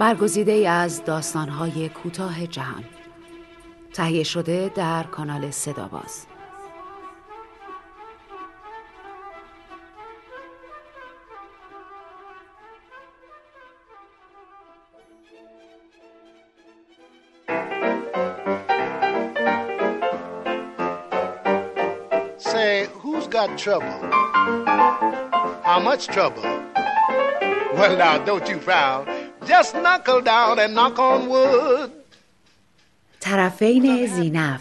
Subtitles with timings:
[0.00, 2.84] برگزیده ای از داستانهای کوتاه جهان
[3.92, 6.26] تهیه شده در کانال صداباز
[22.38, 24.00] Say, who's got trouble?
[25.68, 26.42] How much trouble?
[27.76, 29.09] Well, now, don't you frown.
[29.46, 31.90] Just knuckle down and knock on wood.
[33.20, 34.60] طرفین زینف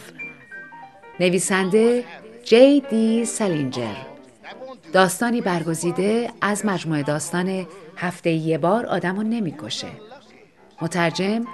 [1.19, 2.05] نویسنده
[2.43, 3.95] جی دی سالینجر
[4.93, 9.87] داستانی برگزیده از مجموعه داستان هفته یه بار آدمو نمی‌کشه
[10.81, 11.45] مترجم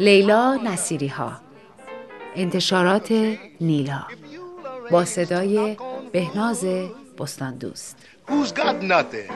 [0.00, 1.32] لیلا نصیری ها
[2.36, 3.12] انتشارات
[3.60, 4.02] نیلا
[4.90, 5.76] با صدای
[6.12, 6.64] بهناز
[7.18, 7.96] بستان دوست
[8.28, 9.30] Who's got nothing?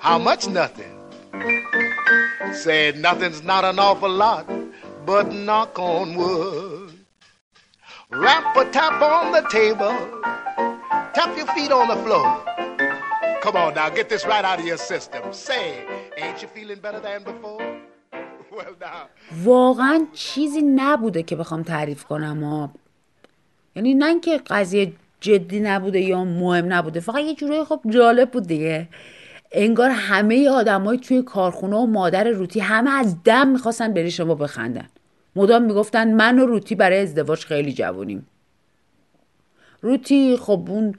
[0.00, 0.93] How much nothing?
[2.54, 4.46] Say, nothing's not an awful lot,
[5.04, 6.98] but knock on wood.
[8.10, 9.94] Rap a tap on the table.
[11.14, 12.26] Tap your feet on the floor.
[13.42, 15.32] Come on now, get this right out of your system.
[15.32, 15.84] Say,
[16.16, 17.60] ain't you feeling better than before?
[19.44, 22.68] واقعا چیزی نبوده که بخوام تعریف کنم و
[23.76, 28.46] یعنی نه اینکه قضیه جدی نبوده یا مهم نبوده فقط یه جورایی خب جالب بود
[28.46, 28.88] دیگه
[29.54, 34.86] انگار همه آدمای توی کارخونه و مادر روتی همه از دم می‌خواستن بری شما بخندن.
[35.36, 38.26] مدام می‌گفتن من و روتی برای ازدواج خیلی جوونیم.
[39.82, 40.94] روتی خب اون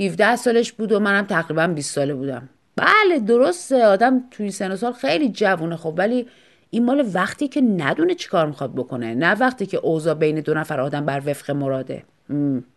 [0.00, 2.48] 17 سالش بود و منم تقریبا 20 ساله بودم.
[2.76, 3.84] بله درسته.
[3.84, 5.76] آدم توی سن سال خیلی جوونه.
[5.76, 6.26] خب ولی
[6.70, 9.14] این مال وقتی که ندونه چی کار می‌خواد بکنه.
[9.14, 12.04] نه وقتی که اوضاع بین دو نفر آدم بر وفق مراده.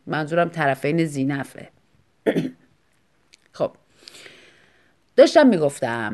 [0.08, 1.70] منظورم طرفین زینفه.
[3.52, 3.72] خب.
[5.16, 6.14] داشتم می‌گفتم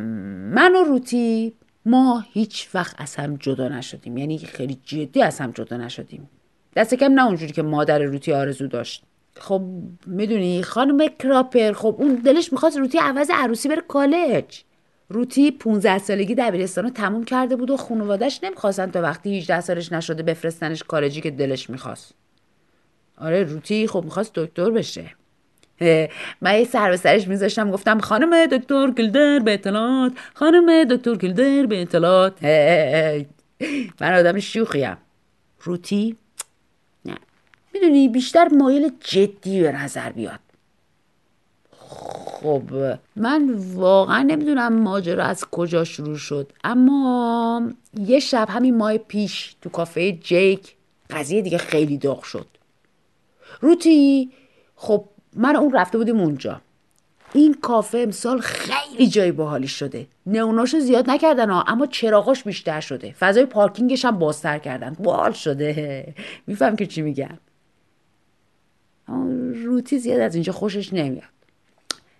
[0.53, 1.53] من و روتی
[1.85, 4.17] ما هیچ وقت از هم جدا نشدیم.
[4.17, 6.29] یعنی خیلی جدی از هم جدا نشدیم.
[6.75, 9.03] دست کم نه اونجوری که مادر روتی آرزو داشت.
[9.39, 9.61] خب
[10.05, 14.61] می‌دونی خانم کراپر خب اون دلش می‌خواست روتی عوض عروسی بره کالج.
[15.09, 19.91] روتی 15 سالگی دبیرستان رو تموم کرده بود و خانوادش نمی‌خواستن تا وقتی 18 سالش
[19.91, 22.13] نشده بفرستنش کالجی که دلش می‌خواست.
[23.17, 25.11] آره روتی خب می‌خواست دکتر بشه.
[26.41, 31.65] من یه سر به سرش میذاشتم گفتم خانم دکتر گلدر به اطلاعات خانم دکتر گلدر
[31.65, 32.43] به اطلاعات.
[34.01, 34.97] من آدم شوخیم.
[35.61, 36.15] روتی؟
[37.05, 37.17] نه.
[37.73, 40.39] می‌دونی بیشتر مایل جدی به نظر بیاد.
[41.71, 42.61] خب
[43.15, 49.69] من واقعا نمی‌دونم ماجرا از کجا شروع شد اما یه شب همین ماه پیش تو
[49.69, 50.75] کافه جیک
[51.09, 52.47] قضیه دیگه خیلی داغ شد.
[53.61, 54.31] روتی
[54.75, 55.05] خب
[55.37, 56.61] من اون رفته بودیم اونجا.
[57.33, 60.07] این کافه امسال خیلی جای باحالی شده.
[60.25, 63.11] نئوناشو زیاد نکردن ها اما چراغاش بیشتر شده.
[63.11, 64.95] فضای پارکینگش هم بازتر کردن.
[64.99, 66.13] باحال شده.
[66.47, 67.37] میفهم که چی میگم.
[69.53, 71.29] روتی زیاد از اینجا خوشش نمیاد.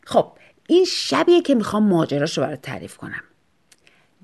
[0.05, 0.31] خب
[0.67, 3.23] این شبیه که می‌خوام ماجراشو برات تعریف کنم.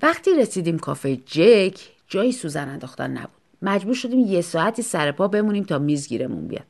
[0.02, 3.40] وقتی رسیدیم کافه جک جایی سوزن انداختن نبود.
[3.62, 6.66] مجبور شدیم یه ساعتی سر پا بمونیم تا میز گیرمون بیاد.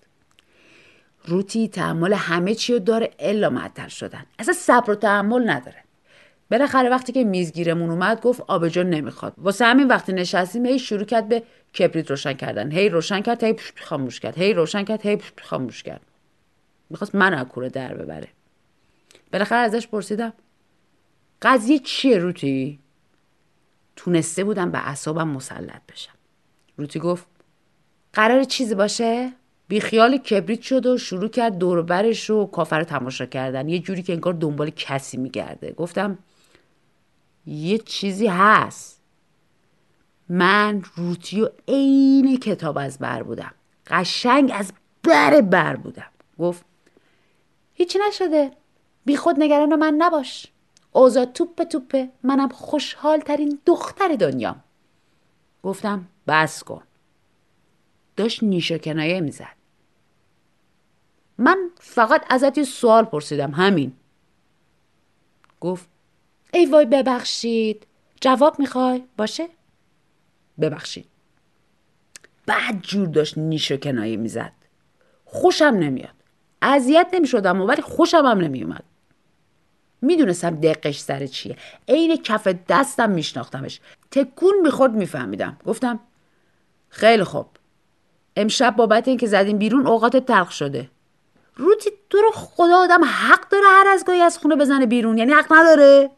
[1.25, 4.27] روتی تحمل همه چی رو داره الا معطل شدن.
[4.39, 5.85] اصلا صبر و تحمل نداره.
[6.51, 9.35] بالاخره وقتی که میزگیرمون اومد گفت آبجو نمی‌خواد.
[9.39, 11.43] واسه همین وقتی نشستیم هی شروع کرد به
[11.79, 12.73] کبریت روشن کردن.
[12.73, 14.39] هی روشن کرد هی خاموش کرد.
[14.39, 16.01] هی روشن کرد هی خاموش کرد.
[16.91, 18.29] می‌خواست من از کوره در ببره.
[19.33, 20.33] بالاخره ازش پرسیدم
[21.43, 22.79] قضیه چیه روتی؟
[23.97, 26.13] تونسته بودم به اعصابم مسلط بشم.
[26.77, 27.27] روتی گفت
[28.13, 29.33] قرار چیزی باشه؟
[29.69, 33.69] بیخیال کبریت شد و شروع کرد دور و برش رو کافر رو تماشا کردن.
[33.69, 35.73] یه جوری که انگار دنبال کسی میگرده.
[35.73, 36.19] گفتم
[37.47, 39.01] یه چیزی هست.
[40.29, 43.53] من روتی و عین کتاب از بر بودم.
[43.87, 44.73] قشنگ از
[45.03, 46.11] بر بر بودم.
[46.39, 46.65] گفت
[47.75, 48.51] هیچی نشده.
[49.05, 50.47] بی خود نگران من نباش.
[50.93, 54.65] اوضاع توپ توپه منم خوشحال ترین دختر دنیام.
[55.63, 56.83] گفتم بس کن.
[58.17, 59.57] داشت نیش و کنایه می‌زد.
[61.39, 63.93] من فقط ازت یه سوال پرسیدم همین.
[65.61, 65.89] گفت
[66.53, 67.87] ای وای ببخشید.
[68.21, 69.49] جواب می‌خوای؟ باشه؟
[70.61, 71.07] ببخشید.
[72.47, 74.53] بعد جور داشت نیش و کنایه می‌زد.
[75.25, 76.15] خوشم نمیاد.
[76.63, 78.85] اذیت نمی‌شدم ولی خوشم هم نمیومد
[80.03, 81.57] می‌دونستم دقش سر چیه.
[81.89, 83.81] عین کف دستم میشناختمش.
[84.11, 85.59] تکون می‌خورد میفهمیدم.
[85.67, 86.01] گفتم
[86.89, 87.47] خیلی خوب.
[88.37, 90.91] امشب بابت اینکه زدیم بیرون اوقات تلخ شده.
[91.57, 95.19] روتی تو رو خدا آدم حق داره هر از گاهی از خونه بزنه بیرون.
[95.19, 96.11] یعنی حق نداره.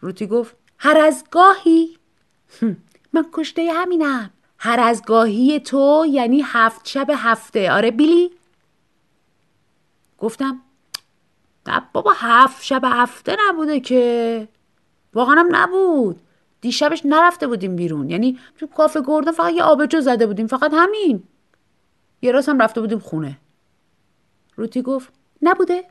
[0.00, 1.98] روتی گفت هر از گاهی.
[3.12, 4.30] من کشته همینم.
[4.58, 7.72] هر از گاهی تو یعنی هفت شب هفته.
[7.72, 8.30] آره بیلی؟
[10.18, 10.60] گفتم
[11.66, 14.48] نه بابا هفت شب هفته نبوده که.
[15.14, 16.20] واقعا نبود.
[16.60, 18.10] دیشبش نرفته بودیم بیرون.
[18.10, 20.46] یعنی تو کافه گردن فقط یه آبجو زده بودیم.
[20.46, 21.22] فقط همین.
[22.22, 23.38] یه راست هم رفته بودیم خونه.
[24.56, 25.12] روتی گفت
[25.42, 25.84] نبوده؟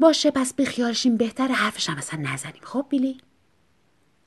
[0.00, 2.62] باشه پس بخیالشیم بهتر هم اصلا نزنیم.
[2.62, 3.20] خب بیلی؟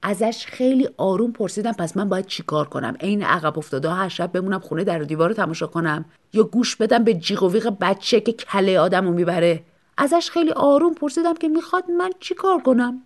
[0.01, 4.59] ازش خیلی آروم پرسیدم پس من باید چیکار کنم؟ عین عقب افتاده هر شب بمونم
[4.59, 8.33] خونه در و دیوار رو تماشا کنم؟ یا گوش بدم به جیغ و بچه که
[8.33, 9.63] کله آدم رو می‌بره؟
[9.97, 13.01] ازش خیلی آروم پرسیدم که می‌خواد من چیکار کنم؟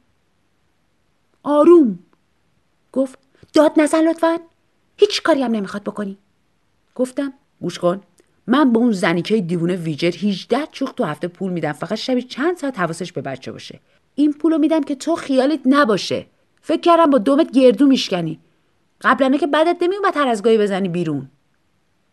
[1.48, 2.00] آروم.
[2.92, 3.20] گفت
[3.54, 4.40] داد نزن لطفا.
[4.98, 6.18] هیچ کاری هم نمی‌خواد بکنی.
[6.96, 8.02] گفتم گوش کن.
[8.48, 11.72] من به اون زنیکه دیوونه ویجر 18 چوخ تو هفته پول میدم.
[11.72, 13.80] فقط شبی چند ساعت حواسش به بچه باشه.
[14.16, 16.26] این پولو میدم که تو خیالت نباشه.
[16.62, 18.40] فکر کردم با دومت گردو میشکنی.
[19.02, 21.30] قبلا که بعدت نمیومد هر از گاهی بزنی بیرون.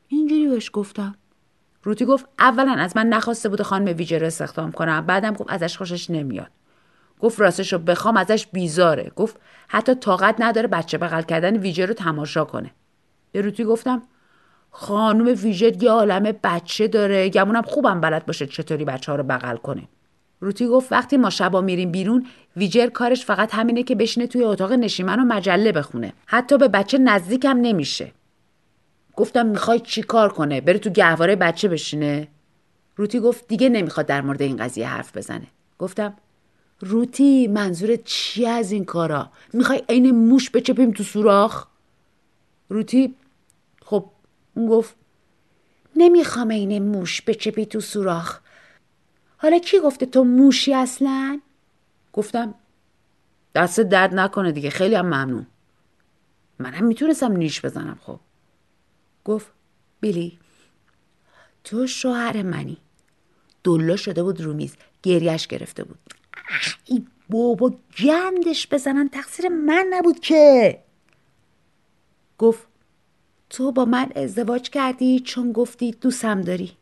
[0.08, 1.14] اینجوری بهش گفتم.
[1.82, 5.06] روتی گفت اولا از من نخواسته بوده خانم ویجر استخدام کنم.
[5.06, 6.50] بعدم گفت ازش خوشش نمیاد.
[7.20, 9.12] گفت راستش رو بخوام ازش بیزاره.
[9.16, 9.36] گفت
[9.68, 12.70] حتی طاقت نداره بچه بغل کردن ویژه رو تماشا کنه.
[13.32, 14.02] به روتی گفتم
[14.70, 17.28] خانم ویژه یه عالم بچه داره.
[17.28, 19.82] گمونم خوبم بلد باشه چطوری بچه ها رو بغل کنه.
[20.40, 22.26] روتی گفت وقتی ما شبا میریم بیرون
[22.56, 26.12] ویجر کارش فقط همینه که بشینه توی اتاق نشیمن و مجله بخونه.
[26.26, 28.12] حتی به بچه نزدیکم نمیشه.
[29.16, 32.28] گفتم می‌خوای چی کار کنه؟ بره تو گهواره بچه بشینه؟
[32.96, 35.46] روتی گفت دیگه نمی‌خواد در مورد این قضیه حرف بزنه.
[35.78, 36.14] گفتم
[36.80, 41.66] روتی منظورت چی از این کارا؟ می‌خوای عین موش بچپیم تو سوراخ؟
[42.68, 43.14] روتی
[43.84, 44.10] خب
[44.54, 44.94] اون گفت
[45.96, 48.40] نمی‌خوام عین موش بچپی تو سوراخ.
[49.36, 51.40] حالا کی گفته تو موشی اصلا؟
[52.12, 52.54] گفتم
[53.54, 55.46] دست درد نکنه دیگه خیلی هم ممنون.
[56.58, 58.20] منم می‌تونستم نیش بزنم خب.
[59.24, 59.46] گفت
[60.00, 60.38] بیلی
[61.64, 62.76] تو شوهر منی.
[63.64, 65.98] دلا شده بود رو میز گریش گرفته بود.
[66.84, 69.08] ای بابا گندش بزنن.
[69.08, 70.78] تقصیر من نبود که.
[72.38, 72.66] گفت
[73.50, 76.72] تو با من ازدواج کردی چون گفتی دوستم داری.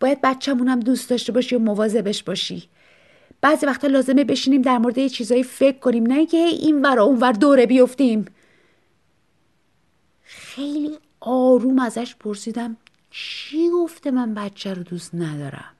[0.00, 2.68] باید بچه‌مونم دوست داشته باشی و مواظبش باشی.
[3.40, 7.18] بعضی وقتا لازمه بشینیم در مورد یه چیزایی فکر کنیم نه اینکه این ور اون
[7.20, 8.24] ور دوره بیفتیم.
[10.22, 12.76] خیلی آروم ازش پرسیدم
[13.10, 15.70] چی گفته من بچه رو دوست ندارم؟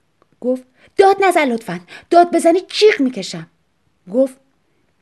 [0.41, 0.65] گفت
[0.97, 1.81] داد نزن لطفا.
[2.11, 3.47] داد بزنی چیخ می‌کشم.
[4.13, 4.37] گفت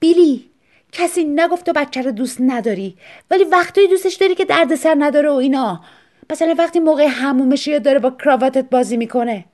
[0.00, 0.50] بیلی
[0.92, 2.96] کسی نگفت تو بچه رو دوست نداری
[3.30, 5.84] ولی وقتی دوستش داری که دردسر نداره و اینا.
[6.30, 9.44] مثلا وقتی موقع همومش یا داره با کراواتت بازی می‌کنه.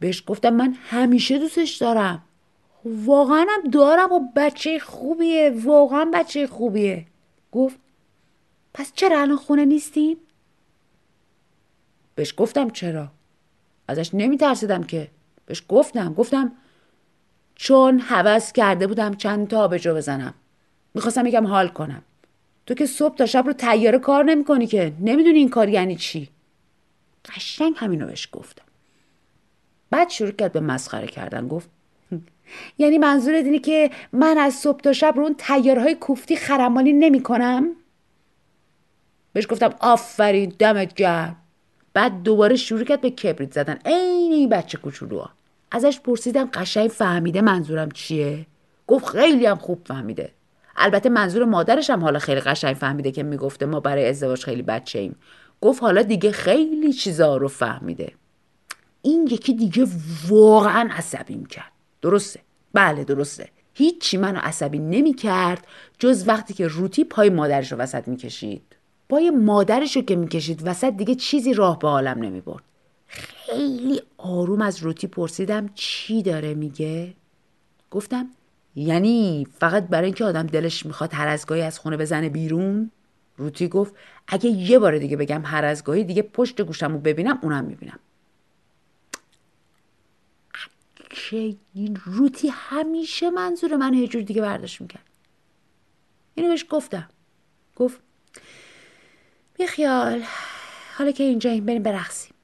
[0.00, 2.22] بهش گفتم من همیشه دوستش دارم.
[2.84, 5.50] واقعا هم دارم و بچه خوبیه.
[5.64, 7.06] واقعا بچه خوبیه.
[7.52, 7.76] گفت
[8.74, 10.16] پس چرا الان خونه نیستیم؟
[12.14, 13.08] بهش گفتم چرا؟
[13.88, 15.08] ازش نمی ترسیدم که.
[15.46, 16.52] بهش گفتم گفتم
[17.54, 20.34] چون حوض کرده بودم چند تا آبجو بزنم.
[20.94, 22.02] می‌خواستم یکم حال کنم.
[22.66, 24.92] تو که صبح تا شب رو تیاره کار نمی‌کنی که.
[25.00, 26.28] نمی‌دونی این کار یعنی چی.
[27.24, 28.64] قشنگ همینو بهش گفتم.
[29.90, 31.48] بعد شروع کرد به مسخره کردن.
[31.48, 31.68] گفت
[32.78, 37.70] یعنی منظور اینه که من از صبح تا شب رو اون تیارهای کوفتی خرمانی نمی‌کنم؟
[39.32, 41.36] بهش گفتم آفرین دمت گرم.
[41.94, 43.78] بعد دوباره شروع کرد به کبریت زدن.
[43.84, 45.30] عین این بچه کوچولوها.
[45.70, 48.46] ازش پرسیدم قشنگ فهمیده منظورم چیه؟
[48.86, 50.32] گفت خیلی هم خوب فهمیده.
[50.76, 54.98] البته منظور مادرش هم حالا خیلی قشنگ فهمیده که می‌گفته ما برای ازدواج خیلی بچه
[54.98, 55.16] ایم.
[55.60, 58.12] گفت حالا دیگه خیلی چیزا رو فهمیده.
[59.02, 59.86] این یکی دیگه
[60.28, 61.72] واقعا عصبیم کرد.
[62.02, 62.40] درسته.
[62.72, 63.48] بله درسته.
[63.74, 65.66] هیچی منو عصبی نمی کرد
[65.98, 68.73] جز وقتی که روتی پای مادرش رو وسط می‌کشید.
[69.08, 72.62] پای مادرش رو که می‌کشید وسط دیگه چیزی راه به عالم نمی برد
[73.06, 77.14] خیلی آروم از روتی پرسیدم چی داره میگه؟
[77.90, 78.28] گفتم
[78.76, 82.90] یعنی فقط برای اینکه آدم دلش می‌خواد هر از گاهی از خونه بزنه بیرون؟
[83.36, 83.94] روتی گفت
[84.28, 87.98] اگه یه بار دیگه بگم هر از گاهی دیگه پشت گوشم رو ببینم اونم می‌بینم.
[91.10, 95.04] که این روتی همیشه منظور من یه جور دیگه برداشت می‌کرد.
[96.34, 97.08] اینو بهش گفتم.
[97.76, 98.00] گفت
[99.58, 100.22] بیخیال
[100.98, 102.34] حالا که اینجاییم بریم برقصیم.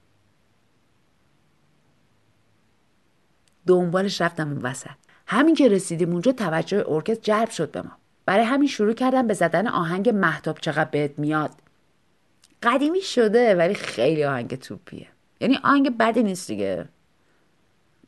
[3.67, 4.89] دنبالش رفتم اون وسط.
[5.27, 7.91] همین که رسیدیم اونجا توجه ارکستر جلب شد به ما.
[8.25, 11.51] برای همین شروع کردم به زدن آهنگ محتاب چقدر بهت میاد.
[12.63, 15.07] قدیمی شده ولی خیلی آهنگ توپیه.
[15.39, 16.85] یعنی آهنگ بدی نیست دیگه.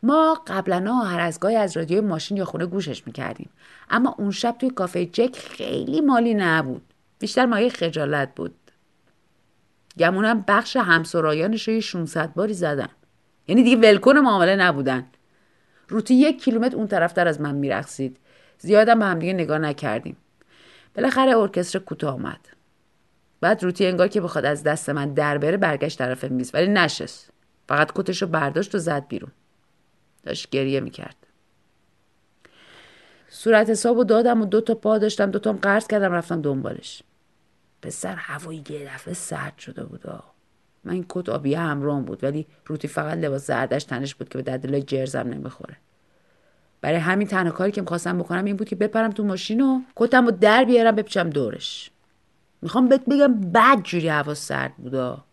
[0.03, 3.49] ما قبلا هر از گاهی از رادیوی ماشین یا خونه گوشش می‌کردیم.
[3.89, 6.93] اما اون شب توی کافه جک خیلی مالی نبود.
[7.19, 8.55] بیشتر مایه خجالت بود.
[9.97, 12.89] گمونم بخش همسرایانش رو 600 باری زدن.
[13.47, 15.05] یعنی دیگه ولکن معامله نبودن.
[15.89, 18.17] روتی یک کیلومتر اون طرفتر از من میرقصید.
[18.57, 20.17] زیادم به همدیگه نگاه نکردیم.
[20.95, 22.39] بالاخره ارکستر کوتاه آمد
[23.41, 27.29] بعد روتی انگار که بخواد از دست من در بره برگشت طرف میز ولی نشست.
[27.67, 29.31] فقط کتش رو برداشت و زد بیرون.
[30.23, 31.15] داشت گریه می‌کرد.
[33.29, 37.03] صورت حساب دادم و دو تا پا داشتم دو تام قرض کردم رفتم دنبالش.
[37.83, 40.01] پسر هوایی یه دفعه سرد شده بود.
[40.83, 44.41] من این کت آبیه همرام بود ولی روتی فقط لباس زردش تنش بود که به
[44.41, 45.77] دردلای جرزم نمی‌خوره.
[46.81, 50.25] برای همین تنها کاری که می‌خواستم بکنم این بود که بپرم تو ماشین و کتم
[50.25, 51.91] رو در بیارم بپیچم دورش.
[52.61, 55.23] می‌خوام بهت بگم بد جوری هوا سرد بودا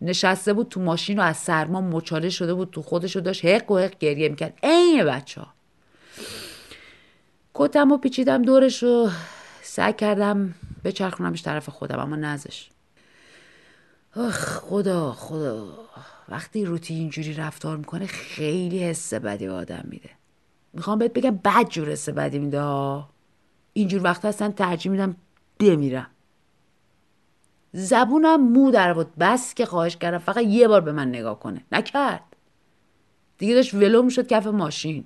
[0.00, 3.70] نشسته بود تو ماشین و از سرما مچاله شده بود تو خودش رو داشت حق
[3.70, 4.58] و حق گریه می‌کرد.
[4.62, 5.46] عین بچه ها.
[7.54, 9.10] کتم و پیچیدم دورش رو
[9.62, 12.68] سعی کردم بچرخونمش طرف خودم اما نزش
[14.16, 15.68] آخ خدا خدا.
[16.28, 20.10] وقتی روتی اینجوری رفتار می‌کنه خیلی حس بدی به آدم میده.
[20.72, 22.62] می‌خوام بهت بگم بد جور حس بدی میده
[23.72, 25.16] اینجور وقت اصلا ترجیح میدم
[25.60, 26.06] بمیرم.
[27.72, 31.64] زبونم مو در بود بس که خواهش کردم فقط یه بار به من نگاه کنه.
[31.72, 32.36] نکرد.
[33.38, 35.04] دیگه داشت ولو می‌شد کف ماشین.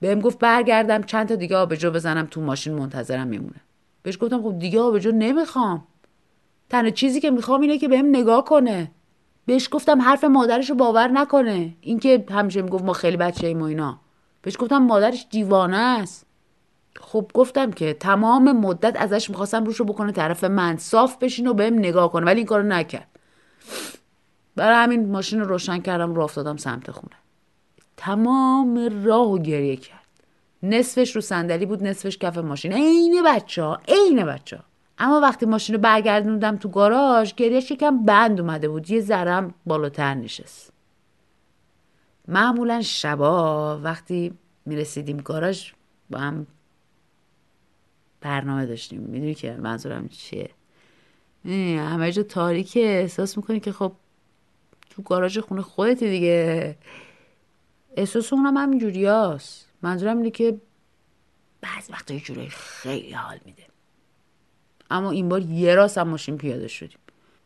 [0.00, 3.60] بهم گفت برگردم چند تا دیگه آبجو بزنم تو ماشین منتظرم میمونه.
[4.02, 5.86] بهش گفتم خب دیگه آبجو نمی‌خوام.
[6.70, 8.90] تنها چیزی که می‌خوام اینه که بهم نگاه کنه.
[9.46, 11.74] بهش گفتم حرف مادرش رو باور نکنه.
[11.80, 14.00] اینکه همیشه می‌گفت ما خیلی بچه ایم و اینا.
[14.42, 16.26] بهش گفتم مادرش دیوانه است.
[17.00, 20.76] خب گفتم که تمام مدت ازش می‌خواستم روش رو بکنه طرف من.
[20.76, 22.26] صاف بشین و بهم نگاه کنه.
[22.26, 23.08] ولی این کارو نکرد.
[24.56, 27.16] برای همین ماشین رو روشن کردم رو افتادم سمت خونه.
[27.96, 29.99] تمام راه و گریه کرد.
[30.62, 32.72] نصفش رو صندلی بود نصفش کف ماشین.
[32.72, 34.64] عین بچه ها عین بچه ها
[34.98, 38.90] اما وقتی ماشین رو برگردوندم تو گاراژ گریهش یکم بند اومده بود.
[38.90, 40.72] یه ذرم بالاتر نشست.
[42.28, 44.32] معمولا شبا وقتی
[44.66, 45.70] می‌رسیدیم گاراژ
[46.10, 46.46] با هم
[48.20, 49.00] برنامه داشتیم.
[49.00, 50.50] می‌دونی که منظورم چیه؟
[51.78, 52.80] همه جا تاریکه.
[52.80, 53.92] احساس می‌کنی که خب
[54.90, 56.76] تو گاراژ خونه خودتی دیگه.
[57.96, 60.60] احساس اونم همینجوری هست منظورم اینه که
[61.60, 63.62] بعض وقتا یه جورایی خیلی حال میده.
[64.90, 66.98] اما این بار یه راست هم ماشین پیاده شدیم.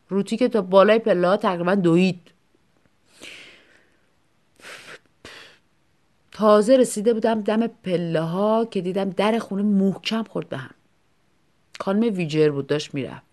[0.09, 2.31] روتی که تا بالای پله ها تقریبا دوید.
[6.31, 10.73] تازه رسیده بودم دم پله ها که دیدم در خونه محکم خورد به هم.
[11.79, 13.25] خانم ویجر بود داشت می‌رفت.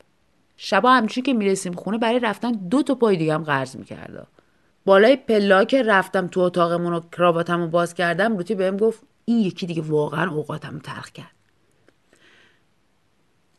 [0.57, 4.27] شبا همچون که می‌رسیم خونه برای رفتن دو تا پای دیگه هم قرض می‌کرد.
[4.85, 9.39] بالای پلا که رفتم تو اتاقمون و کراواتم رو باز کردم روتی بهم گفت این
[9.39, 11.31] یکی دیگه واقعا اوقاتم تلخ کرد.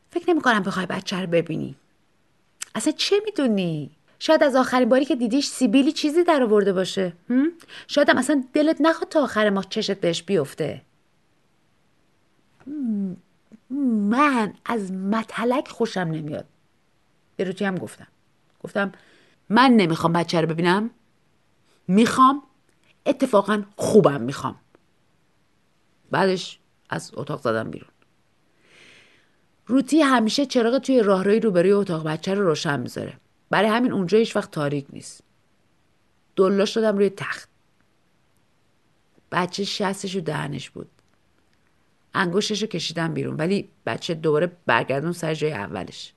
[0.09, 1.75] فکر نمی کنم بخوای بچه رو ببینی.
[2.75, 7.13] اصلا چه می‌دونی؟ شاید از آخرین باری که دیدیش سیبیلی چیزی در آورده باشه.
[7.87, 10.81] شاید هم اصلا دلت نخواد تا آخر ماه چشت بهش بیفته.
[14.09, 16.45] من از متلک خوشم نمیاد.
[17.35, 18.07] به روتی هم گفتم.
[18.63, 18.91] گفتم
[19.49, 20.89] من نمی‌خوام بچه رو ببینم؟
[21.87, 22.43] می‌خوام
[23.05, 24.55] اتفاقا خوبم می‌خوام.
[26.11, 26.59] بعدش
[26.89, 27.89] از اتاق زدم بیرون.
[29.67, 33.13] روتی همیشه چراغ توی راهروی روبروی اتاق بچه رو روشن می‌ذاره.
[33.49, 35.23] برای همین اونجا هیچ وقت تاریک نیست.
[36.35, 37.49] دلا شدم روی تخت.
[39.31, 40.89] بچه شستش و دهنش بود.
[42.13, 46.13] انگشتش رو کشیدم بیرون ولی بچه دوباره برگردون سر جای اولش.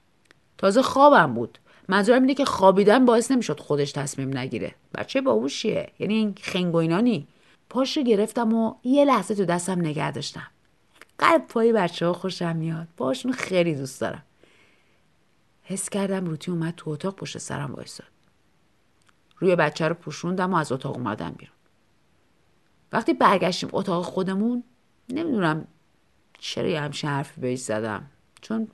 [0.59, 1.59] تازه خوابم بود.
[1.89, 4.75] منظورم اینه که خوابیدن باعث نمی‌شد خودش تصمیم نگیره.
[4.95, 5.93] بچه باهوشیه.
[5.99, 7.27] یعنی این خنگوینانی
[7.69, 10.47] پاش گرفتم و یه لحظه تو دستم نگه داشتم.
[11.19, 12.89] قلب پای بچه ها خوشم میاد.
[12.97, 14.23] باشون خیلی دوست دارم.
[15.63, 18.07] حس کردم روتی اومد تو اتاق پشت سرم وایساد.
[19.39, 21.57] روی بچه رو پوشوندم و از اتاق اومدم بیرون.
[22.93, 24.65] وقتی برگشتیم اتاق خودمون
[25.09, 25.67] نمی‌دونم
[26.39, 28.07] چرا یه همچین حرفی بهش زدم.
[28.41, 28.69] چون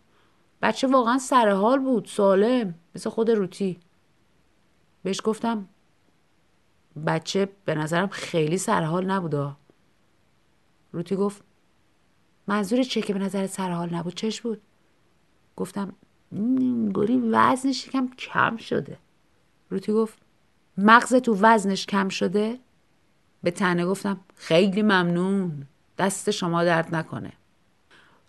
[0.63, 3.81] بچه واقعا سرحال بود سالم مثل خود روتی.
[5.03, 5.69] بهش گفتم
[7.07, 9.57] بچه به نظرم خیلی سرحال نبودا
[10.93, 11.43] روتی گفت
[12.47, 14.61] منظور چه که به نظر سرحال نبود؟ چش بود.
[15.57, 15.93] گفتم
[16.95, 18.99] گوری وزنش کم کم شده.
[19.71, 20.19] روتی گفت
[20.79, 22.59] مغز تو وزنش کم شده؟
[23.43, 25.67] به تنه گفتم خیلی ممنون.
[25.99, 27.33] دست شما درد نکنه.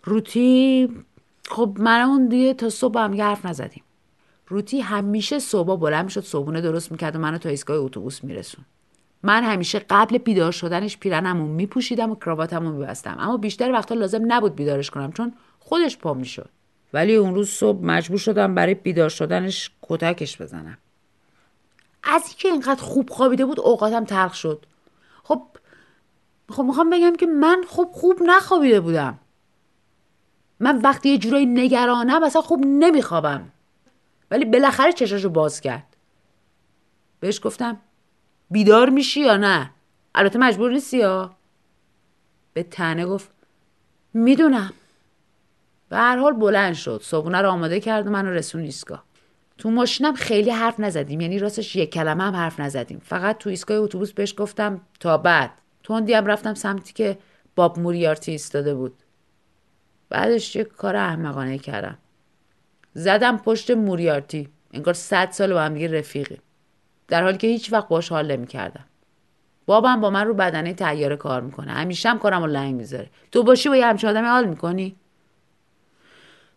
[0.04, 0.88] روتی
[1.48, 3.82] خب من اون دیگه تا صبح هم نزدیم.
[4.48, 8.64] روتی همیشه صبح بلند می‌شد صبحونه درست می‌کرد و منو تا ایستگاه اتوبوس میرسون
[9.22, 13.16] من همیشه قبل بیدار شدنش پیرنمو میپوشیدم و کراواتمو میبستم.
[13.20, 16.48] اما بیشتر وقتا لازم نبود بیدارش کنم چون خودش پا می‌شد.
[16.92, 20.78] ولی اون روز صبح مجبور شدم برای بیدار شدنش کتکش بزنم.
[22.02, 24.66] از اینکه اینقدر خوب خوابیده بود اوقاتم تلخ شد.
[25.22, 25.42] خب
[26.50, 29.18] خب می‌خوام بگم که من خب خوب نخوابیده بودم.
[30.60, 33.52] من وقتی یه جورایی نگرانم اصلا خوب نمیخوابم.
[34.30, 35.96] ولی بالاخره چشاشو باز کرد.
[37.20, 37.76] بهش گفتم
[38.50, 39.70] بیدار میشی یا نه؟
[40.14, 41.36] البته مجبور نیستی یا؟
[42.52, 43.30] به تنه گفت
[44.14, 44.72] می‌دونم.
[45.88, 47.00] به هر حال بلند شد.
[47.04, 49.04] صبحونه رو آماده کرد و منو رسون ایستگاه.
[49.58, 51.20] تو ماشینم خیلی حرف نزدیم.
[51.20, 53.02] یعنی راستش یک کلمه هم حرف نزدیم.
[53.04, 55.50] فقط تو ایستگاه اتوبوس بهش گفتم تا بعد.
[55.84, 57.18] تندی هم رفتم سمتی که
[57.56, 58.94] باب موریارتی ایستاده بود.
[60.08, 61.98] بعدش یک کار احمقانه کردم.
[62.94, 64.48] زدم پشت موریارتی.
[64.72, 66.38] انگار صد سال با هم رفیقی
[67.08, 68.84] در حالی که هیچ وقت باش حال نمی‌کردم.
[69.66, 71.72] بابم با من رو بدنه تیاره کار می‌کنه.
[71.72, 73.10] همیشه هم کارم رو لنگ می‌ذاره.
[73.32, 74.96] تو باشی با یه همچین آدمی حال می‌کنی؟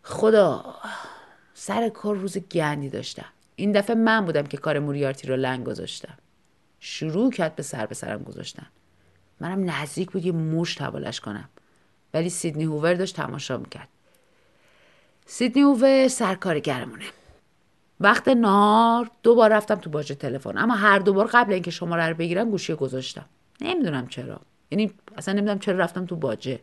[0.03, 0.75] خدا
[1.53, 3.25] سر کار روز گندی داشتم.
[3.55, 6.17] این دفعه من بودم که کار موریارتی رو لنگ گذاشتم.
[6.79, 8.67] شروع کرد به سر به سرم گذاشتن.
[9.39, 11.49] منم نزدیک بود یه مشت حوالش کنم.
[12.17, 13.87] ولی سیدنی هوور داشت تماشا می‌کرد.
[15.25, 17.05] سیدنی هوور سرکارگرمونه.
[17.99, 20.57] وقت نهار دو بار رفتم تو باجه تلفن.
[20.57, 23.25] اما هر دو بار قبل اینکه شماره رو بگیرم گوشی گذاشتم.
[23.61, 24.39] نمی‌دونم چرا.
[24.71, 26.59] یعنی اصلا نمی‌دونم چرا رفتم تو باجه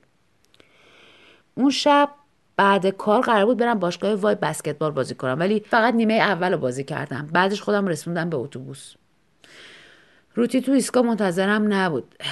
[1.54, 2.08] اون شب
[2.56, 5.37] بعد کار قرار بود برم باشگاه وای بسکتبال بازی کنم.
[5.38, 7.28] ولی فقط نیمه اول رو بازی کردم.
[7.32, 8.94] بعدش خودم رسوندم به اتوبوس.
[10.34, 12.14] روتی تو ایسکا منتظرم نبود.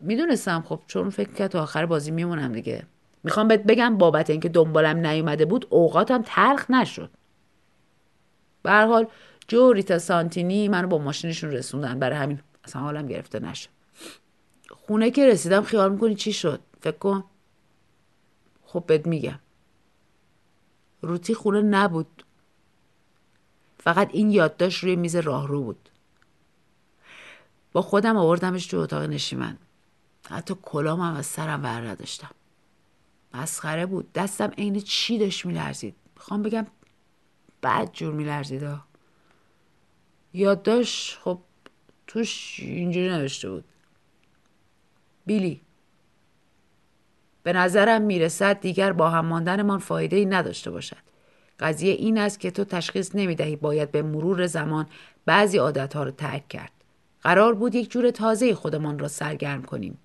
[0.00, 0.62] می‌دونستم.
[0.62, 2.86] خب چون فکر کرد تو آخر بازی میمونم دیگه.
[3.24, 7.10] می‌خوام بهت بگم بابت اینکه دنبالم نیومده بود اوقاتم تلخ نشد.
[8.62, 9.06] به حال
[9.48, 11.98] جو ریتا سانتینی منو با ماشینشون رسوندن.
[11.98, 13.68] برای همین اصلا حالم گرفته نشد
[14.70, 17.24] خونه که رسیدم خیال می‌کنی چی شد؟ فکر کن.
[18.64, 19.38] خب بهت میگم.
[21.02, 22.24] روتی خونه نبود.
[23.78, 25.88] فقط این یادداشت روی میز راهرو بود.
[27.72, 29.56] با خودم آوردمش تو اتاق نشیمن.
[30.30, 32.30] حتی کلام هم از سرم ور نداشتم.
[33.34, 34.12] مسخره بود.
[34.12, 36.66] دستم عین چی داشت میلرزید؟ می‌خوام بگم
[37.62, 38.84] بد جور میلرزید ها
[40.32, 41.38] یادداشت خب
[42.06, 43.64] توش اینجوری نوشته بود.
[45.26, 45.60] بیلی
[47.42, 50.96] به نظرم می‌رسد دیگر با هم ماندنمان فایده ای نداشته باشد.
[51.60, 54.86] قضیه این است که تو تشخیص نمی‌دهی باید به مرور زمان
[55.26, 56.72] بعضی عادتها رو ترک کرد.
[57.22, 59.98] قرار بود یک جور تازه خودمان را سرگرم کنیم.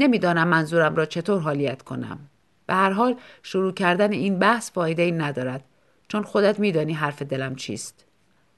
[0.00, 2.18] نمی‌دانم منظورم را چطور حالیت کنم.
[2.66, 5.64] به هر حال شروع کردن این بحث فایده ای ندارد
[6.08, 8.04] چون خودت میدانی حرف دلم چیست.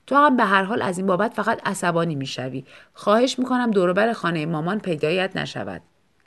[0.06, 2.64] تو هم به هر حال از این بابت فقط عصبانی می‌شوی.
[2.94, 5.82] خواهش می‌کنم دوروبر خانه مامان پیدایت نشود.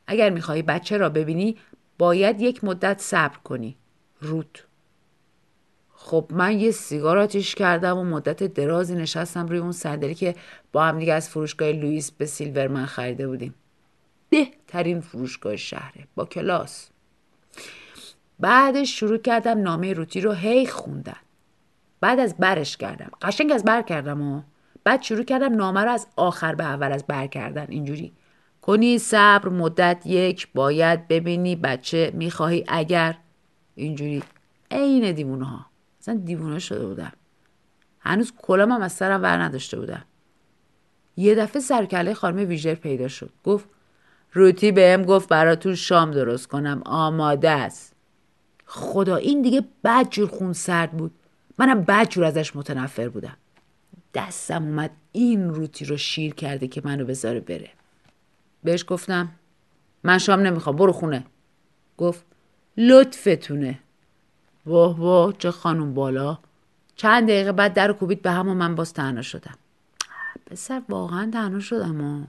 [0.07, 1.57] اگر می‌خواهی بچه را ببینی
[1.97, 3.75] باید یک مدت صبر کنی.
[4.21, 4.63] روت
[5.95, 10.35] خب من یه سیگار آتیش کردم و مدت درازی نشستم روی اون صندلی که
[10.71, 13.55] با هم دیگه از فروشگاه لوئیس به سیلورمن خریده بودیم.
[14.29, 16.89] بهترین فروشگاه شهره با کلاس.
[18.39, 21.17] بعدش شروع کردم نامه روتی رو هی خوندن.
[22.01, 23.11] بعد از برش کردم.
[23.21, 24.41] قشنگ از بر کردم و
[24.83, 27.65] بعد شروع کردم نامه رو از آخر به اول از بر کردن.
[27.69, 28.13] اینجوری.
[28.61, 33.17] کنی صبر مدت یک باید ببینی بچه می‌خواهی اگر.
[33.75, 34.23] اینجوری.
[34.71, 35.65] عین دیوونه ها
[35.99, 37.11] اصلا دیوونه شده بودم.
[37.99, 40.05] هنوز کلام هم از سرم ور نداشته بودم.
[41.17, 43.29] یه دفعه سرکله خانم ویژر پیدا شد.
[43.43, 43.69] گفت
[44.35, 46.81] روتی بهم گفت براتون شام درست کنم.
[46.85, 47.93] آماده است.
[48.65, 51.11] خدا این دیگه بد جور خون سرد بود.
[51.57, 53.37] منم بد جور ازش متنفر بودم.
[54.13, 57.69] دستم اومد این روتی رو شیر کرده که منو بذاره بره.
[58.63, 59.31] بهش گفتم
[60.03, 61.25] من شام نمی‌خوام برو خونه.
[61.97, 62.25] گفت
[62.77, 63.79] لطفتونه.
[64.65, 66.37] واه واه چه خانم بالا.
[66.95, 69.55] چند دقیقه بعد در کوبید به هم من باز تنها شدم.
[70.45, 72.25] پسر واقعا تنها شدم و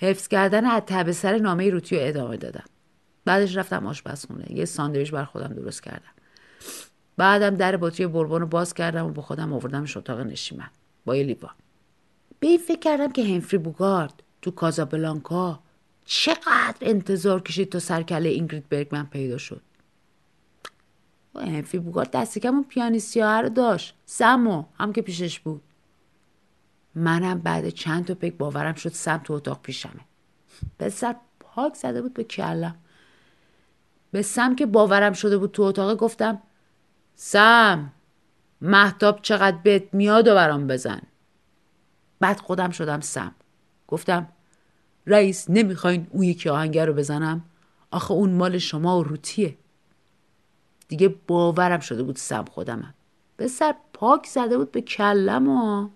[0.00, 2.64] حفظ کردن حتی به سر نامه روتی رو ادامه دادم.
[3.24, 4.52] بعدش رفتم آشپزخونه.
[4.52, 6.12] یه ساندویچ بر خودم درست کردم.
[7.16, 10.70] بعدم در بطری بربان رو باز کردم و با خودم آوردمش اتاق نشیمن.
[11.04, 11.54] با یه لیوان.
[12.40, 15.60] به این فکر کردم که همفری بوگارد تو کازابلانکا
[16.04, 19.60] چقدر انتظار کشید تا سرکله اینگرید برگمن پیدا شد.
[21.36, 23.94] همفری بوگارد دستی کم اون پیانیستیاه رو داشت.
[24.06, 25.62] سمو هم که پیشش بود.
[26.98, 30.00] منم بعد چند تا پک باورم شد سم تو اتاق پیشمه.
[30.90, 32.74] سر پاک زده بود به کلم
[34.10, 36.42] به سم که باورم شده بود تو اتاق گفتم
[37.14, 37.92] سم
[38.60, 41.00] محتاب چقدر بهت میاد و برام بزن.
[42.20, 43.34] بعد خودم شدم سم.
[43.88, 44.28] گفتم
[45.06, 47.44] رئیس نمی‌خواین اون یکی آهنگر رو بزنم؟
[47.90, 49.56] آخه اون مال شما و روتیه.
[50.88, 52.94] دیگه باورم شده بود سم خودمم
[53.36, 55.88] به سر پاک زده بود به کلم و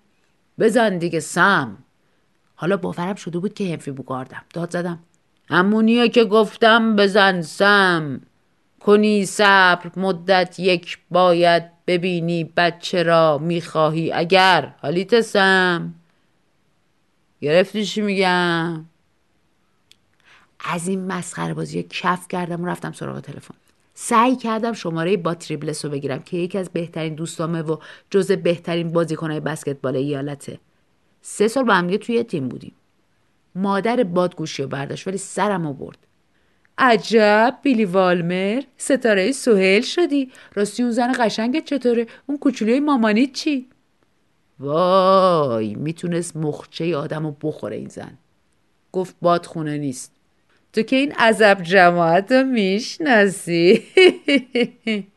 [0.62, 1.79] بزن دیگه سم.
[2.55, 4.42] حالا باورم شده بود که هنفی بگاردم.
[4.55, 4.98] داد زدم.
[5.48, 8.20] همونیه که گفتم بزن سم.
[8.81, 14.12] کنی صبر مدت یک باید ببینی بچه را می‌خواهی.
[14.12, 15.94] اگر حالیت سم.
[17.40, 18.85] گرفتی چی میگم؟
[20.64, 23.55] از این مسخره بازی کف کردم و رفتم سراغ تلفن.
[24.05, 27.77] سعی کردم شماره با تریبلس رو بگیرم که یکی از بهترین دوستامه و
[28.11, 30.59] جز بهترین بازیکنهای بسکتبال ایالته
[31.21, 32.75] سه سال با هم توی تیم بودیم.
[33.55, 35.99] مادر بادگوشی رو برداشت ولی سرم رو برد.
[36.79, 40.33] عجب بیلی والمر ستاره سوهل شدی.
[40.55, 43.69] راستی اون زن قشنگت چطوره؟ اون کوچولوی مامانیت چی؟
[44.59, 48.19] وای می‌تونست مخچه آدم رو بخوره این زن.
[48.93, 50.12] گفت باد خونه نیست.
[50.73, 53.83] تو که این عذب جماعت رو می‌شناسی؟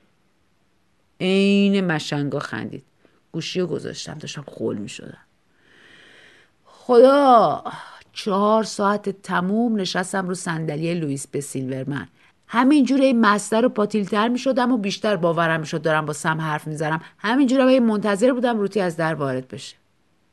[1.22, 2.84] عین مشنگا خندید.
[3.32, 5.18] گوشی رو گذاشتم داشتم خول می‌شدم.
[6.66, 7.64] خدا
[8.14, 12.08] چهار ساعت تموم نشستم رو صندلی لوئیس به سیلورمن.
[12.48, 16.42] همینجور این مستر رو پاتیلتر می شدم و بیشتر باورم می شد دارم با سم
[16.42, 17.02] حرف می‌زنم.
[17.18, 19.76] همینجور هم منتظر بودم روتی از در وارد بشه.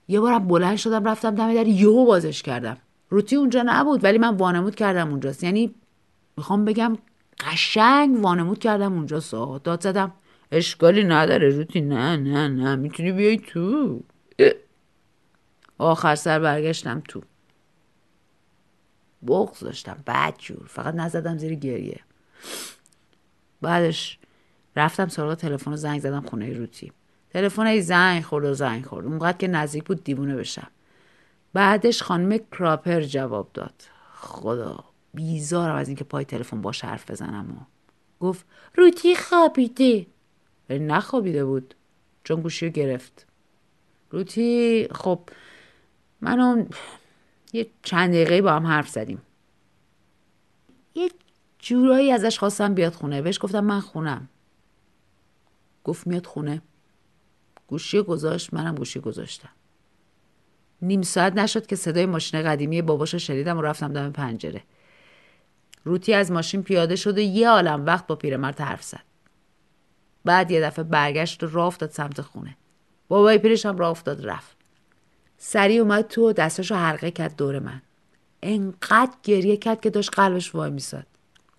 [0.09, 2.77] یه بارم بلند شدم رفتم دم در یهو بازش کردم.
[3.13, 5.45] روتی اونجا نبود ولی من وانمود کردم اونجاست.
[5.45, 5.75] یعنی
[6.37, 6.99] می‌خوام بگم
[7.41, 10.13] قشنگ وانمود کردم اونجا سا داد زدم
[10.53, 14.01] اشکالی نداره روتی نه نه نه می‌تونی بیای تو.
[15.79, 17.23] آخر سر برگشتم تو.
[19.27, 20.67] بغض داشتم بد جور.
[20.67, 22.01] فقط نزدم زیر گریه.
[23.63, 24.19] بعدش
[24.77, 26.93] رفتم سراغ تلفن و زنگ زدم خونه روتی.
[27.31, 29.07] تلفن ای زنگ خورد و زنگ خورد.
[29.07, 30.69] اونقدر که نزدیک بود دیوونه بشم.
[31.53, 33.83] بعدش خانم کراپر جواب داد.
[34.15, 34.85] خدا
[35.15, 37.65] بیزارم از اینکه پای تلفن باش حرف بزنم و.
[38.25, 40.07] گفت روتی خوابیده.
[40.71, 41.75] نخوابیده بود
[42.25, 43.27] چون گوشی رو گرفت.
[44.11, 45.21] روتی خب
[46.21, 46.65] منو
[47.53, 49.23] یه چند دقیقه با هم حرف زدیم.
[50.95, 51.11] یه
[51.59, 53.23] جورایی ازش خواستم بیاد خونه.
[53.23, 54.29] بهش گفتم من خونم.
[55.85, 56.63] گفت میاد خونه.
[57.67, 59.49] گوشی گذاشت منم گوشی گذاشتم.
[60.83, 64.63] نیم ساعت نشد که صدای ماشین قدیمی باباشو شنیدم و رفتم دم پنجره.
[65.85, 69.03] روتی از ماشین پیاده شد و یه عالم وقت با پیرمرد حرف زد.
[70.25, 72.57] بعد یه دفعه برگشت و راه افتاد سمت خونه.
[73.09, 74.57] بابای پیرش هم راه افتاد رفت.
[75.39, 77.83] سریع اومد تو و دستاشو حلقه کرد دور من.
[78.43, 81.07] انقدر گریه کرد که داشت قلبش وای میساد.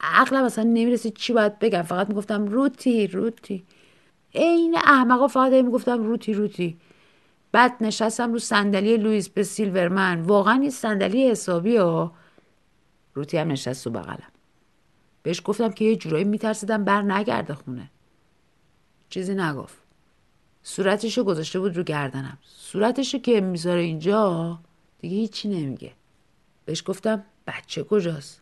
[0.01, 1.81] عقلم اصلا نمی‌رسید چی باید بگم.
[1.81, 3.63] فقط می‌گفتم روتی روتی.
[4.35, 6.77] عین احمقا فقط می‌گفتم روتی روتی.
[7.53, 10.21] بعد نشستم رو صندلی لوئیس به سیلورمن.
[10.21, 12.13] واقعا یه صندلی حسابی ها؟
[13.13, 14.31] روتی هم نشست تو بغلم.
[15.23, 17.89] بهش گفتم که یه جورایی میترسیدم بر نگرده خونه.
[19.09, 19.77] چیزی نگفت.
[20.63, 22.37] صورتشو گذاشته بود رو گردنم.
[22.43, 24.59] صورتشو که می‌ذاره اینجا
[24.99, 25.91] دیگه هیچی نمیگه.
[26.65, 28.41] بهش گفتم بچه کجاست؟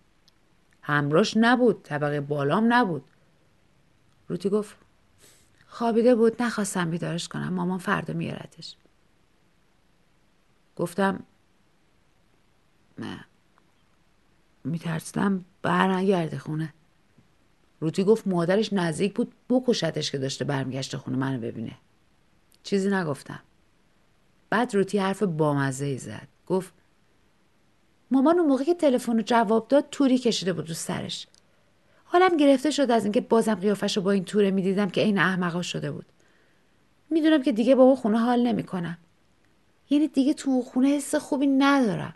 [0.82, 3.04] همراش نبود طبقه بالام نبود.
[4.28, 4.76] روتی گفت
[5.68, 7.54] خوابیده بود نخواستم بیدارش کنم.
[7.54, 8.76] مامان فردا میارتش
[10.76, 11.24] گفتم
[14.64, 16.74] میترسیدم برنگرده خونه.
[17.80, 21.74] روتی گفت مادرش نزدیک بود بکشتش که داشته برمیگشته خونه منو ببینه.
[22.64, 23.40] چیزی نگفتم.
[24.50, 26.28] بعد روتی حرف بامزه ای زد.
[26.48, 26.74] گفت
[28.12, 31.28] مامان اون موقع که تلفن رو جواب داد توری کشیده بود رو سرش.
[32.04, 35.62] حالم گرفته شد از اینکه بازم قیافش رو با این توره می‌دیدم که عین احمقا
[35.62, 36.06] شده بود.
[37.10, 38.98] می‌دونم که دیگه با اون خونه حال نمی‌کنم.
[39.92, 42.14] یعنی دیگه تو خونه حس خوبی ندارم.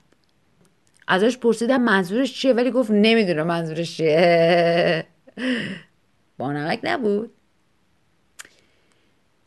[1.07, 5.07] ازش پرسیدم منظورش چیه ولی گفت نمی‌دونم منظورش چیه.
[6.37, 7.31] بانمک نبود.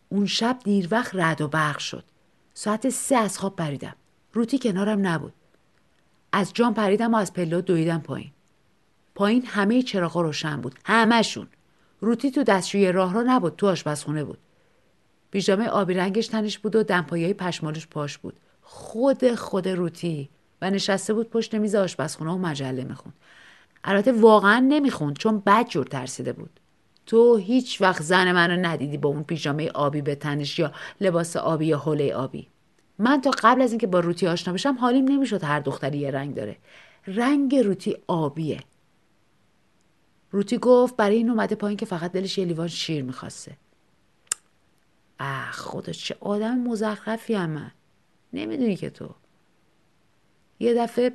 [0.08, 2.04] اون شب دیر وقت رد و برق شد.
[2.54, 3.94] ساعت سه از خواب پریدم.
[4.32, 5.32] روتی کنارم نبود.
[6.32, 8.30] از جام پریدم و از پلا دویدم پایین.
[9.14, 10.74] پایین همه چراغا روشن بود.
[10.84, 11.46] همهشون.
[12.00, 14.38] روتی تو دستشوی راه را نبود تو آشپزخونه بود.
[15.30, 18.34] پیژامه آبی رنگش تنش بود و دمپایی پشمالش پاش بود.
[18.62, 20.28] خود خود روتی.
[20.62, 23.14] و نشسته بود پشت میز آشپزخونه و مجله می‌خوند.
[23.84, 26.60] البته واقعا نمی‌خوند چون بد جور ترسیده بود.
[27.06, 31.66] تو هیچ وقت زن منو ندیدی با اون پیژامه آبی به تنش یا لباس آبی
[31.66, 32.48] یا حوله آبی.
[32.98, 36.34] من تا قبل از اینکه با روتی آشنا بشم حالیم نمی‌شد هر دختری یه رنگ
[36.34, 36.56] داره.
[37.06, 38.60] رنگ روتی آبیه.
[40.30, 43.56] روتی گفت برای این اومده پایین که فقط دلش یه لیوان شیر می‌خواسته.
[45.18, 47.70] اه خدا چه آدم مزخرفی هم من
[48.32, 49.14] نمی‌دونی که تو.
[50.60, 51.12] یه دفعه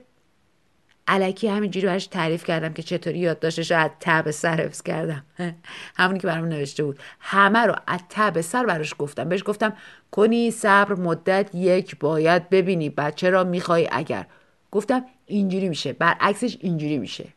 [1.07, 5.25] علکی همینجوری براش تعریف کردم که چطوری یادداشتش رو از تب سر حفظ کردم.
[5.97, 6.99] همونی که برام نوشته بود.
[7.19, 9.29] همه رو از تب سر براش گفتم.
[9.29, 9.73] بهش گفتم
[10.11, 14.25] کنی صبر مدت یک باید ببینی بچه را می‌خوای اگر.
[14.71, 15.93] گفتم اینجوری میشه.
[15.93, 17.27] برعکسش اینجوری میشه.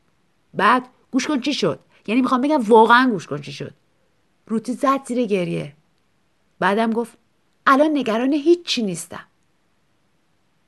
[0.54, 1.80] بعد گوش کن چی شد.
[2.06, 3.74] یعنی می‌خوام بگم واقعا گوش کن چی شد.
[4.46, 5.72] روتی زد زیر گریه.
[6.58, 7.18] بعدم گفت
[7.66, 9.24] الان نگران هیچی نیستم.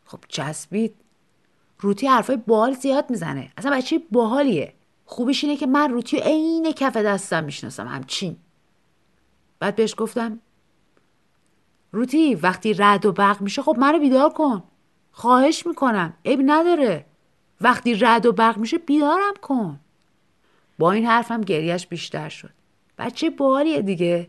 [0.05, 0.95] خب چسبید.
[1.81, 3.53] روتی حرفای بال زیاد می‌زنه.
[3.57, 4.75] اصلا بچه باحالیه.
[5.05, 8.37] خوبش اینه که من روتی عین کف دستم می‌شناسم همچین.
[9.59, 10.41] بعد بهش گفتم
[11.93, 14.63] روتی وقتی رد و برق میشه خب منو بیدار کن.
[15.13, 16.15] خواهش می‌کنم.
[16.25, 17.05] عیب نداره.
[17.61, 19.81] وقتی رد و برق میشه بیدارم کن.
[20.79, 22.51] با این حرفم گریش بیشتر شد.
[22.99, 24.29] بچه باحالیه دیگه.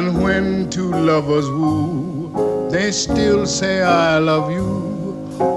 [0.00, 4.66] And when two lovers woo, they still say I love you.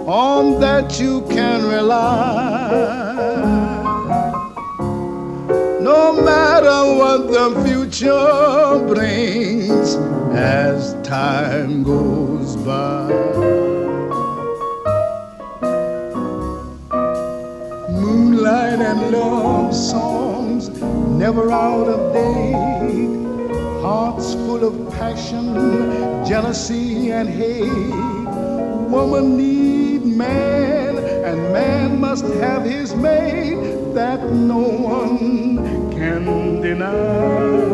[0.05, 2.67] On that you can rely.
[5.79, 9.95] No matter what the future brings
[10.35, 13.07] as time goes by.
[17.89, 20.67] Moonlight and love songs
[21.21, 23.22] never out of date
[23.83, 25.53] hearts full of passion,
[26.25, 27.93] jealousy, and hate.
[28.93, 33.59] Woman need man, and man must have his mate
[33.93, 37.73] that no one can deny.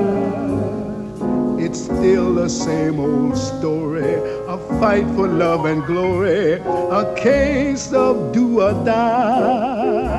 [1.63, 4.15] It's still the same old story,
[4.47, 6.53] a fight for love and glory,
[7.01, 10.09] a case of do or die.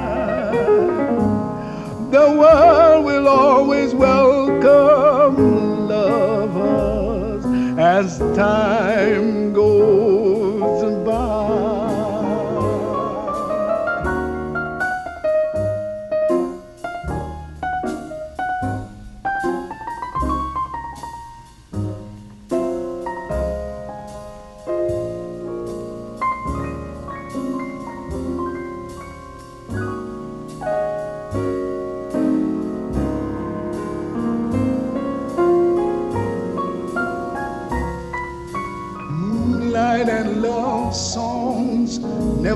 [2.13, 5.00] The world will always welcome
[8.01, 10.00] as time goes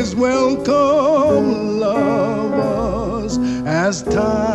[0.00, 3.36] always welcome lovers
[3.66, 4.49] as time.